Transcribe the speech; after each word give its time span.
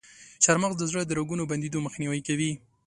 چارمغز 0.43 0.77
د 0.79 0.83
زړه 0.91 1.01
د 1.05 1.11
رګونو 1.19 1.43
بندیدو 1.51 1.83
مخنیوی 1.85 2.21
کوي. 2.27 2.51